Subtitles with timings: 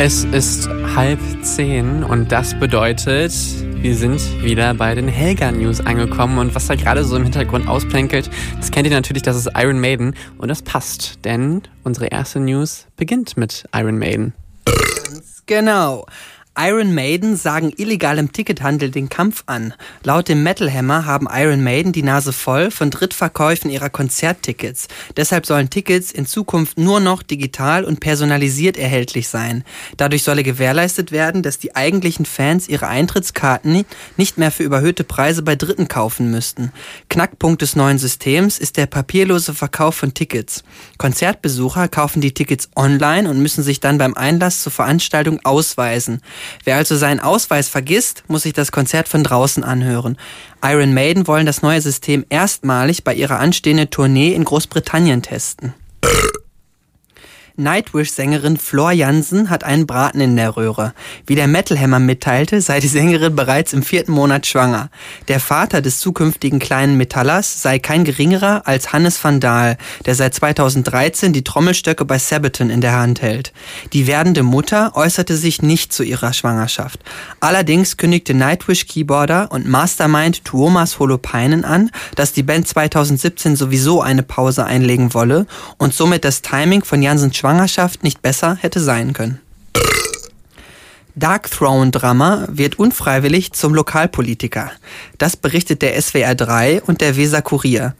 [0.00, 3.32] Es ist halb zehn und das bedeutet,
[3.82, 7.66] wir sind wieder bei den Helga News angekommen und was da gerade so im Hintergrund
[7.66, 12.38] ausplänkelt, das kennt ihr natürlich, das ist Iron Maiden und das passt, denn unsere erste
[12.38, 14.34] News beginnt mit Iron Maiden.
[14.66, 16.06] Ganz genau.
[16.60, 19.74] Iron Maiden sagen illegalem Tickethandel den Kampf an.
[20.02, 24.88] Laut dem Metal Hammer haben Iron Maiden die Nase voll von Drittverkäufen ihrer Konzerttickets.
[25.16, 29.62] Deshalb sollen Tickets in Zukunft nur noch digital und personalisiert erhältlich sein.
[29.98, 33.84] Dadurch solle gewährleistet werden, dass die eigentlichen Fans ihre Eintrittskarten
[34.16, 36.72] nicht mehr für überhöhte Preise bei Dritten kaufen müssten.
[37.08, 40.64] Knackpunkt des neuen Systems ist der papierlose Verkauf von Tickets.
[40.96, 46.20] Konzertbesucher kaufen die Tickets online und müssen sich dann beim Einlass zur Veranstaltung ausweisen.
[46.64, 50.16] Wer also seinen Ausweis vergisst, muss sich das Konzert von draußen anhören.
[50.62, 55.74] Iron Maiden wollen das neue System erstmalig bei ihrer anstehenden Tournee in Großbritannien testen.
[57.58, 60.94] Nightwish-Sängerin Flor Jansen hat einen Braten in der Röhre.
[61.26, 64.90] Wie der Metal Hammer mitteilte, sei die Sängerin bereits im vierten Monat schwanger.
[65.26, 69.76] Der Vater des zukünftigen kleinen Metallers sei kein geringerer als Hannes van Dahl,
[70.06, 73.52] der seit 2013 die Trommelstöcke bei Sabaton in der Hand hält.
[73.92, 77.00] Die werdende Mutter äußerte sich nicht zu ihrer Schwangerschaft.
[77.40, 84.64] Allerdings kündigte Nightwish-Keyboarder und Mastermind Tuomas Holopainen an, dass die Band 2017 sowieso eine Pause
[84.64, 89.40] einlegen wolle und somit das Timing von Jansens Schwangerschaft Schwangerschaft nicht besser hätte sein können.
[91.14, 94.70] Dark Throne Drummer wird unfreiwillig zum Lokalpolitiker.
[95.16, 97.94] Das berichtet der SWR 3 und der Weser Kurier.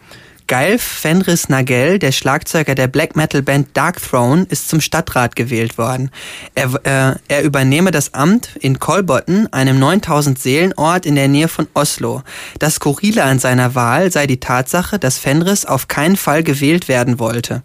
[0.48, 5.76] Geilf Fenris Nagel, der Schlagzeuger der Black Metal Band Dark Throne, ist zum Stadtrat gewählt
[5.76, 6.10] worden.
[6.54, 11.68] Er, äh, er übernehme das Amt in Kolbotten, einem 9000 Seelenort in der Nähe von
[11.74, 12.22] Oslo.
[12.58, 17.18] Das Skurrile an seiner Wahl sei die Tatsache, dass Fenris auf keinen Fall gewählt werden
[17.18, 17.62] wollte.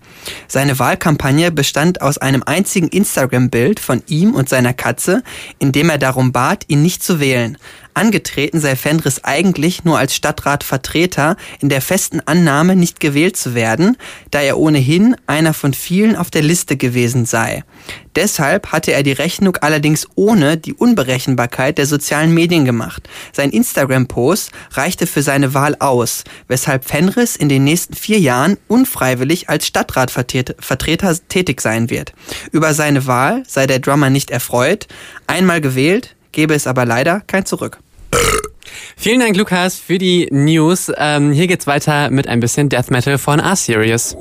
[0.50, 5.24] Seine Wahlkampagne bestand aus einem einzigen Instagram-Bild von ihm und seiner Katze,
[5.58, 7.58] in dem er darum bat, ihn nicht zu wählen.
[7.94, 13.98] Angetreten sei Fenris eigentlich nur als Stadtratvertreter in der festen Annahme, nicht gewählt zu werden,
[14.32, 17.64] da er ohnehin einer von vielen auf der Liste gewesen sei.
[18.16, 23.10] Deshalb hatte er die Rechnung allerdings ohne die Unberechenbarkeit der sozialen Medien gemacht.
[23.32, 29.50] Sein Instagram-Post reichte für seine Wahl aus, weshalb Fenris in den nächsten vier Jahren unfreiwillig
[29.50, 32.14] als Stadtratvertreter tätig sein wird.
[32.52, 34.88] Über seine Wahl sei der Drummer nicht erfreut.
[35.28, 37.80] Einmal gewählt, gäbe es aber leider kein Zurück.
[38.98, 40.92] Vielen Dank, Lukas, für die News.
[40.96, 44.16] Ähm, hier geht's weiter mit ein bisschen Death Metal von A-Series.